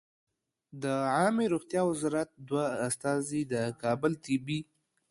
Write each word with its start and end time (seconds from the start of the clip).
د 0.83 0.85
عامې 1.15 1.45
روغتیا 1.53 1.81
وزارت 1.89 2.29
دوه 2.49 2.65
استازي 2.87 3.41
د 3.51 3.53
کابل 3.83 4.11
طبي 4.25 4.59